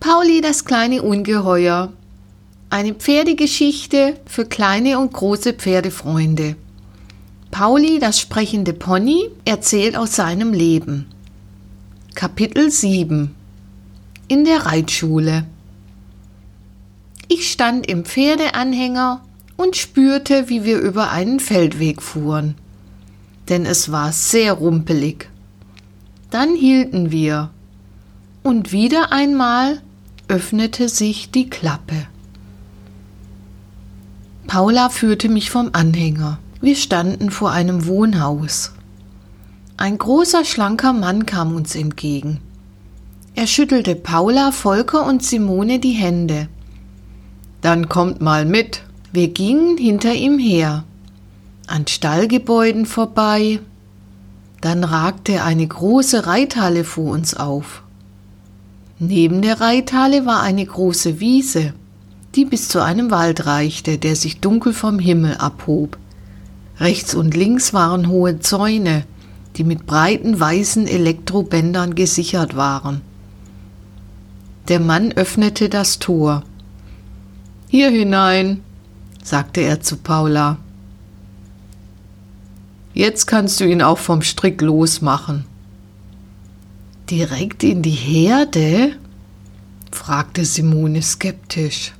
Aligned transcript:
Pauli 0.00 0.40
das 0.40 0.64
kleine 0.64 1.02
Ungeheuer. 1.02 1.92
Eine 2.70 2.94
Pferdegeschichte 2.94 4.16
für 4.26 4.44
kleine 4.44 5.00
und 5.00 5.12
große 5.12 5.54
Pferdefreunde. 5.54 6.54
Pauli, 7.50 7.98
das 7.98 8.20
sprechende 8.20 8.74
Pony, 8.74 9.28
erzählt 9.44 9.96
aus 9.96 10.14
seinem 10.14 10.52
Leben. 10.52 11.06
Kapitel 12.14 12.70
7 12.70 13.34
In 14.28 14.44
der 14.44 14.66
Reitschule 14.66 15.46
Ich 17.26 17.50
stand 17.50 17.88
im 17.88 18.04
Pferdeanhänger 18.04 19.22
und 19.56 19.76
spürte, 19.76 20.48
wie 20.48 20.62
wir 20.62 20.78
über 20.78 21.10
einen 21.10 21.40
Feldweg 21.40 22.02
fuhren. 22.02 22.54
Denn 23.48 23.66
es 23.66 23.90
war 23.90 24.12
sehr 24.12 24.52
rumpelig. 24.52 25.28
Dann 26.30 26.54
hielten 26.54 27.10
wir. 27.10 27.50
Und 28.44 28.70
wieder 28.70 29.10
einmal 29.10 29.82
öffnete 30.28 30.88
sich 30.88 31.30
die 31.30 31.48
Klappe. 31.50 32.06
Paula 34.46 34.88
führte 34.88 35.28
mich 35.28 35.50
vom 35.50 35.70
Anhänger. 35.72 36.38
Wir 36.60 36.76
standen 36.76 37.30
vor 37.30 37.50
einem 37.50 37.86
Wohnhaus. 37.86 38.72
Ein 39.76 39.98
großer, 39.98 40.44
schlanker 40.44 40.92
Mann 40.92 41.26
kam 41.26 41.54
uns 41.54 41.74
entgegen. 41.74 42.40
Er 43.34 43.46
schüttelte 43.46 43.94
Paula, 43.94 44.50
Volker 44.50 45.06
und 45.06 45.22
Simone 45.22 45.78
die 45.78 45.92
Hände. 45.92 46.48
Dann 47.60 47.88
kommt 47.88 48.20
mal 48.20 48.44
mit. 48.44 48.82
Wir 49.12 49.28
gingen 49.28 49.76
hinter 49.78 50.12
ihm 50.14 50.38
her, 50.38 50.84
an 51.66 51.86
Stallgebäuden 51.86 52.86
vorbei. 52.86 53.60
Dann 54.60 54.84
ragte 54.84 55.44
eine 55.44 55.66
große 55.66 56.26
Reithalle 56.26 56.84
vor 56.84 57.12
uns 57.12 57.34
auf. 57.34 57.82
Neben 59.00 59.42
der 59.42 59.60
Reithalle 59.60 60.26
war 60.26 60.42
eine 60.42 60.66
große 60.66 61.20
Wiese, 61.20 61.72
die 62.34 62.44
bis 62.44 62.68
zu 62.68 62.82
einem 62.82 63.10
Wald 63.12 63.46
reichte, 63.46 63.96
der 63.96 64.16
sich 64.16 64.40
dunkel 64.40 64.72
vom 64.72 64.98
Himmel 64.98 65.36
abhob. 65.36 65.96
Rechts 66.80 67.14
und 67.14 67.36
links 67.36 67.72
waren 67.72 68.08
hohe 68.08 68.40
Zäune, 68.40 69.04
die 69.56 69.64
mit 69.64 69.86
breiten 69.86 70.38
weißen 70.38 70.86
Elektrobändern 70.86 71.94
gesichert 71.94 72.56
waren. 72.56 73.00
Der 74.66 74.80
Mann 74.80 75.12
öffnete 75.12 75.68
das 75.68 75.98
Tor. 75.98 76.42
Hier 77.68 77.90
hinein, 77.90 78.62
sagte 79.22 79.60
er 79.60 79.80
zu 79.80 79.96
Paula. 79.96 80.58
Jetzt 82.94 83.26
kannst 83.26 83.60
du 83.60 83.64
ihn 83.64 83.80
auch 83.80 83.98
vom 83.98 84.22
Strick 84.22 84.60
losmachen. 84.60 85.44
Direkt 87.10 87.64
in 87.64 87.80
die 87.80 87.90
Herde? 87.90 88.92
fragte 89.90 90.44
Simone 90.44 91.00
skeptisch. 91.00 91.94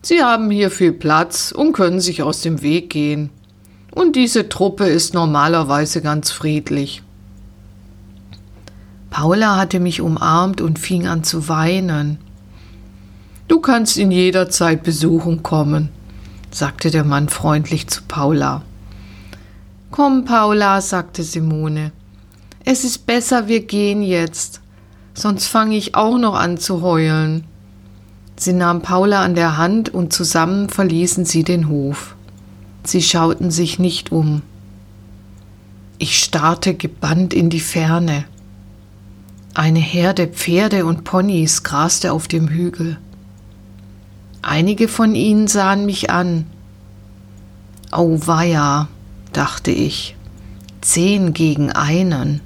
Sie 0.00 0.22
haben 0.22 0.50
hier 0.50 0.70
viel 0.70 0.92
Platz 0.92 1.52
und 1.52 1.74
können 1.74 2.00
sich 2.00 2.22
aus 2.22 2.40
dem 2.40 2.62
Weg 2.62 2.88
gehen. 2.88 3.28
Und 3.90 4.16
diese 4.16 4.48
Truppe 4.48 4.86
ist 4.86 5.12
normalerweise 5.12 6.00
ganz 6.00 6.30
friedlich. 6.30 7.02
Paula 9.10 9.56
hatte 9.56 9.80
mich 9.80 10.00
umarmt 10.00 10.62
und 10.62 10.78
fing 10.78 11.06
an 11.06 11.22
zu 11.22 11.48
weinen. 11.48 12.18
Du 13.48 13.60
kannst 13.60 13.98
in 13.98 14.10
jeder 14.10 14.48
Zeit 14.48 14.82
Besuchen 14.82 15.42
kommen, 15.42 15.90
sagte 16.50 16.90
der 16.90 17.04
Mann 17.04 17.28
freundlich 17.28 17.88
zu 17.88 18.02
Paula. 18.08 18.62
Komm, 19.90 20.24
Paula, 20.24 20.80
sagte 20.80 21.22
Simone. 21.22 21.92
Es 22.72 22.84
ist 22.84 23.04
besser, 23.04 23.48
wir 23.48 23.66
gehen 23.66 24.00
jetzt, 24.00 24.60
sonst 25.12 25.48
fange 25.48 25.76
ich 25.76 25.96
auch 25.96 26.18
noch 26.18 26.36
an 26.36 26.56
zu 26.56 26.82
heulen. 26.82 27.42
Sie 28.36 28.52
nahm 28.52 28.80
Paula 28.80 29.24
an 29.24 29.34
der 29.34 29.56
Hand 29.56 29.92
und 29.92 30.12
zusammen 30.12 30.68
verließen 30.68 31.24
sie 31.24 31.42
den 31.42 31.66
Hof. 31.66 32.14
Sie 32.84 33.02
schauten 33.02 33.50
sich 33.50 33.80
nicht 33.80 34.12
um. 34.12 34.42
Ich 35.98 36.20
starrte 36.20 36.74
gebannt 36.74 37.34
in 37.34 37.50
die 37.50 37.58
Ferne. 37.58 38.22
Eine 39.52 39.80
Herde 39.80 40.28
Pferde 40.28 40.84
und 40.86 41.02
Ponys 41.02 41.64
graste 41.64 42.12
auf 42.12 42.28
dem 42.28 42.46
Hügel. 42.46 42.98
Einige 44.42 44.86
von 44.86 45.16
ihnen 45.16 45.48
sahen 45.48 45.86
mich 45.86 46.10
an. 46.10 46.46
Auweia, 47.90 48.86
dachte 49.32 49.72
ich, 49.72 50.14
zehn 50.82 51.32
gegen 51.32 51.72
einen. 51.72 52.42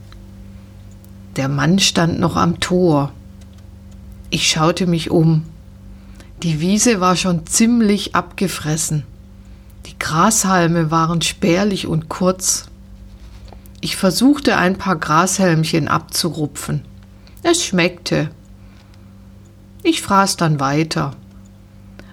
Der 1.37 1.49
Mann 1.49 1.81
stand 1.81 2.21
noch 2.21 2.37
am 2.37 2.61
Tor. 2.61 3.13
Ich 4.31 4.49
schaute 4.49 4.87
mich 4.87 5.11
um. 5.11 5.45
Die 6.43 6.61
Wiese 6.61 7.01
war 7.01 7.17
schon 7.17 7.47
ziemlich 7.47 8.15
abgefressen. 8.15 9.05
Die 9.87 9.99
Grashalme 9.99 10.91
waren 10.91 11.23
spärlich 11.23 11.87
und 11.87 12.09
kurz. 12.09 12.67
Ich 13.81 13.97
versuchte 13.97 14.57
ein 14.57 14.79
paar 14.79 14.97
Grashelmchen 14.97 15.89
abzurupfen. 15.89 16.83
Es 17.43 17.65
schmeckte. 17.65 18.31
Ich 19.83 20.03
fraß 20.03 20.37
dann 20.37 20.61
weiter. 20.61 21.13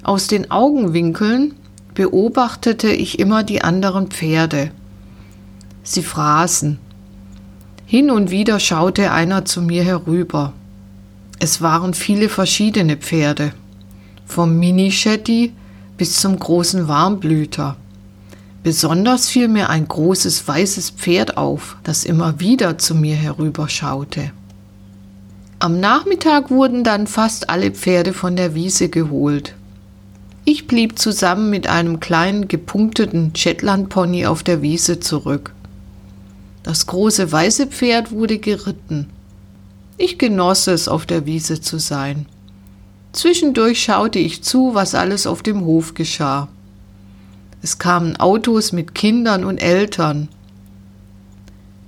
Aus 0.04 0.28
den 0.28 0.50
Augenwinkeln 0.50 1.54
beobachtete 1.94 2.90
ich 2.90 3.20
immer 3.20 3.44
die 3.44 3.62
anderen 3.62 4.08
Pferde. 4.08 4.72
Sie 5.84 6.04
fraßen. 6.04 6.80
Hin 7.92 8.10
und 8.10 8.32
wieder 8.32 8.62
schaute 8.62 9.12
einer 9.12 9.44
zu 9.44 9.62
mir 9.62 9.84
herüber. 9.84 10.54
Es 11.40 11.62
waren 11.62 11.94
viele 11.94 12.30
verschiedene 12.30 12.96
Pferde, 12.96 13.52
vom 14.26 14.58
Mini-Shetty 14.58 15.52
bis 15.98 16.22
zum 16.22 16.40
großen 16.40 16.88
Warmblüter. 16.88 17.76
Besonders 18.64 19.28
fiel 19.28 19.50
mir 19.50 19.70
ein 19.70 19.90
großes 19.90 20.48
weißes 20.48 20.92
Pferd 20.92 21.36
auf, 21.36 21.76
das 21.84 22.06
immer 22.06 22.40
wieder 22.40 22.78
zu 22.78 22.96
mir 22.96 23.18
herüberschaute. 23.18 24.32
Am 25.60 25.82
Nachmittag 25.82 26.50
wurden 26.50 26.86
dann 26.86 27.08
fast 27.08 27.50
alle 27.50 27.72
Pferde 27.72 28.14
von 28.14 28.38
der 28.38 28.56
Wiese 28.56 28.88
geholt. 28.88 29.54
Ich 30.46 30.66
blieb 30.66 30.98
zusammen 30.98 31.50
mit 31.50 31.68
einem 31.68 32.00
kleinen 32.00 32.48
gepunkteten 32.48 33.36
Shetland-Pony 33.36 34.28
auf 34.28 34.44
der 34.44 34.62
Wiese 34.62 35.02
zurück. 35.02 35.54
Das 36.64 36.86
große 36.86 37.32
weiße 37.32 37.68
Pferd 37.68 38.12
wurde 38.12 38.38
geritten. 38.38 39.10
Ich 39.98 40.18
genoss 40.18 40.68
es, 40.68 40.88
auf 40.88 41.06
der 41.06 41.26
Wiese 41.26 41.62
zu 41.62 41.80
sein. 41.80 42.26
Zwischendurch 43.14 43.84
schaute 43.84 44.20
ich 44.20 44.44
zu, 44.44 44.74
was 44.74 44.96
alles 44.96 45.28
auf 45.28 45.44
dem 45.44 45.66
Hof 45.66 45.94
geschah. 45.94 46.48
Es 47.62 47.78
kamen 47.78 48.16
Autos 48.16 48.72
mit 48.72 48.96
Kindern 48.96 49.44
und 49.44 49.58
Eltern. 49.58 50.30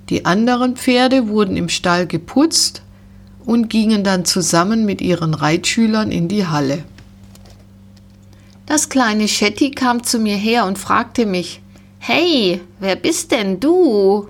Die 0.09 0.25
anderen 0.25 0.75
Pferde 0.75 1.27
wurden 1.27 1.55
im 1.55 1.69
Stall 1.69 2.05
geputzt 2.05 2.81
und 3.45 3.69
gingen 3.69 4.03
dann 4.03 4.25
zusammen 4.25 4.85
mit 4.85 5.01
ihren 5.01 5.33
Reitschülern 5.33 6.11
in 6.11 6.27
die 6.27 6.45
Halle. 6.45 6.83
Das 8.65 8.89
kleine 8.89 9.27
Shetty 9.27 9.71
kam 9.71 10.03
zu 10.03 10.19
mir 10.19 10.37
her 10.37 10.65
und 10.65 10.77
fragte 10.77 11.25
mich, 11.25 11.61
Hey, 11.99 12.61
wer 12.79 12.95
bist 12.95 13.31
denn 13.31 13.59
du? 13.59 14.27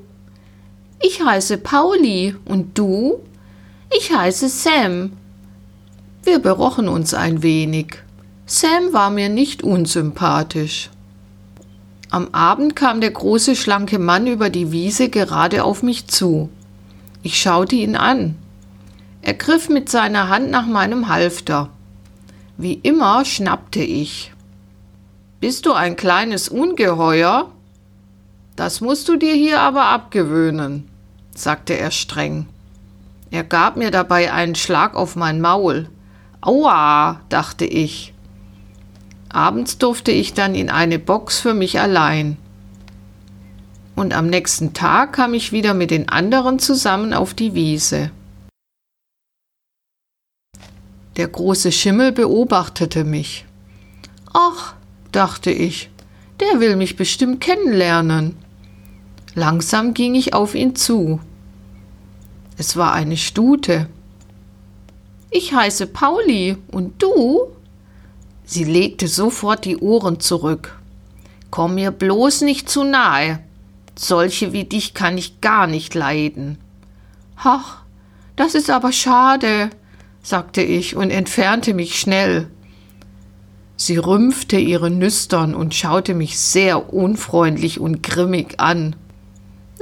Ich 1.06 1.22
heiße 1.22 1.58
Pauli. 1.58 2.34
Und 2.46 2.78
du? 2.78 3.20
Ich 3.96 4.16
heiße 4.16 4.48
Sam. 4.48 5.12
Wir 6.24 6.40
berochen 6.40 6.88
uns 6.88 7.14
ein 7.14 7.44
wenig. 7.44 7.98
Sam 8.46 8.94
war 8.94 9.10
mir 9.10 9.28
nicht 9.28 9.64
unsympathisch. 9.64 10.90
Am 12.10 12.30
Abend 12.32 12.78
kam 12.78 13.02
der 13.02 13.12
große, 13.12 13.58
schlanke 13.58 14.00
Mann 14.00 14.28
über 14.28 14.50
die 14.50 14.72
Wiese 14.72 15.10
gerade 15.10 15.66
auf 15.66 15.84
mich 15.84 16.08
zu. 16.08 16.50
Ich 17.22 17.38
schaute 17.42 17.76
ihn 17.76 17.98
an. 17.98 18.36
Er 19.22 19.34
griff 19.34 19.68
mit 19.68 19.90
seiner 19.90 20.30
Hand 20.30 20.52
nach 20.52 20.68
meinem 20.68 21.10
Halfter. 21.10 21.70
Wie 22.56 22.76
immer 22.76 23.26
schnappte 23.26 23.84
ich. 23.84 24.32
Bist 25.42 25.66
du 25.66 25.74
ein 25.74 25.98
kleines 25.98 26.48
Ungeheuer? 26.48 27.52
Das 28.56 28.80
musst 28.80 29.10
du 29.10 29.18
dir 29.18 29.34
hier 29.34 29.60
aber 29.60 29.88
abgewöhnen 29.88 30.88
sagte 31.36 31.78
er 31.78 31.92
streng. 31.92 32.48
Er 33.32 33.44
gab 33.44 33.78
mir 33.78 33.92
dabei 33.92 34.32
einen 34.32 34.56
Schlag 34.56 34.96
auf 34.96 35.16
mein 35.16 35.42
Maul. 35.42 35.90
Aua, 36.42 37.22
dachte 37.30 37.66
ich. 37.66 38.14
Abends 39.30 39.80
durfte 39.80 40.12
ich 40.12 40.34
dann 40.34 40.54
in 40.54 40.70
eine 40.70 41.00
Box 41.00 41.40
für 41.40 41.54
mich 41.54 41.80
allein. 41.80 42.38
Und 43.96 44.14
am 44.14 44.28
nächsten 44.28 44.74
Tag 44.74 45.14
kam 45.14 45.34
ich 45.34 45.52
wieder 45.52 45.74
mit 45.74 45.90
den 45.90 46.10
anderen 46.10 46.60
zusammen 46.60 47.14
auf 47.14 47.34
die 47.34 47.54
Wiese. 47.56 48.12
Der 51.18 51.28
große 51.28 51.72
Schimmel 51.72 52.12
beobachtete 52.12 53.04
mich. 53.04 53.46
Ach, 54.34 54.74
dachte 55.12 55.52
ich, 55.52 55.90
der 56.40 56.60
will 56.60 56.76
mich 56.76 56.96
bestimmt 56.96 57.40
kennenlernen. 57.40 58.36
Langsam 59.36 59.94
ging 59.94 60.16
ich 60.16 60.34
auf 60.34 60.54
ihn 60.54 60.76
zu. 60.76 61.20
Es 62.58 62.78
war 62.78 62.94
eine 62.94 63.18
Stute. 63.18 63.88
Ich 65.32 65.54
heiße 65.54 65.88
Pauli 65.88 66.58
und 66.72 67.02
du? 67.02 67.48
Sie 68.46 68.64
legte 68.64 69.08
sofort 69.08 69.66
die 69.66 69.78
Ohren 69.78 70.20
zurück. 70.20 70.80
Komm 71.50 71.76
mir 71.76 71.92
bloß 71.92 72.42
nicht 72.42 72.70
zu 72.70 72.84
nahe. 72.84 73.40
Solche 73.96 74.54
wie 74.54 74.66
dich 74.66 74.94
kann 74.94 75.18
ich 75.18 75.42
gar 75.42 75.66
nicht 75.66 75.96
leiden. 75.96 76.58
Ach, 77.36 77.82
das 78.36 78.56
ist 78.56 78.70
aber 78.70 78.92
schade, 78.92 79.70
sagte 80.22 80.62
ich 80.62 80.96
und 80.96 81.10
entfernte 81.10 81.74
mich 81.74 82.00
schnell. 82.00 82.48
Sie 83.76 83.98
rümpfte 83.98 84.58
ihre 84.58 84.92
Nüstern 84.92 85.56
und 85.56 85.74
schaute 85.74 86.14
mich 86.14 86.40
sehr 86.40 86.94
unfreundlich 86.94 87.80
und 87.80 88.04
grimmig 88.04 88.60
an. 88.60 88.96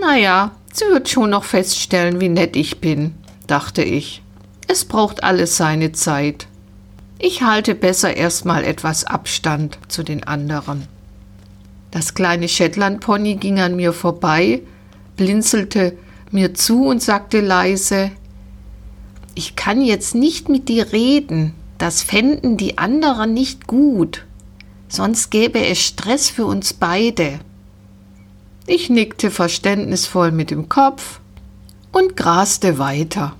Na 0.03 0.17
ja, 0.17 0.51
sie 0.73 0.85
wird 0.85 1.09
schon 1.09 1.29
noch 1.29 1.43
feststellen, 1.43 2.19
wie 2.19 2.29
nett 2.29 2.55
ich 2.55 2.81
bin, 2.81 3.13
dachte 3.45 3.83
ich. 3.83 4.23
Es 4.67 4.83
braucht 4.83 5.23
alles 5.23 5.57
seine 5.57 5.91
Zeit. 5.91 6.47
Ich 7.19 7.43
halte 7.43 7.75
besser 7.75 8.17
erstmal 8.17 8.63
etwas 8.63 9.03
Abstand 9.05 9.77
zu 9.89 10.01
den 10.01 10.23
anderen. 10.23 10.87
Das 11.91 12.15
kleine 12.15 12.49
Shetlandpony 12.49 13.35
ging 13.35 13.59
an 13.59 13.75
mir 13.75 13.93
vorbei, 13.93 14.63
blinzelte 15.17 15.95
mir 16.31 16.55
zu 16.55 16.87
und 16.87 17.03
sagte 17.03 17.39
leise 17.39 18.09
Ich 19.35 19.55
kann 19.55 19.83
jetzt 19.83 20.15
nicht 20.15 20.49
mit 20.49 20.67
dir 20.67 20.93
reden, 20.93 21.53
das 21.77 22.01
fänden 22.01 22.57
die 22.57 22.79
anderen 22.79 23.35
nicht 23.35 23.67
gut, 23.67 24.25
sonst 24.87 25.29
gäbe 25.29 25.63
es 25.63 25.79
Stress 25.79 26.31
für 26.31 26.47
uns 26.47 26.73
beide. 26.73 27.39
Ich 28.73 28.89
nickte 28.89 29.31
verständnisvoll 29.31 30.31
mit 30.31 30.49
dem 30.49 30.69
Kopf 30.69 31.19
und 31.91 32.15
graste 32.15 32.79
weiter. 32.79 33.35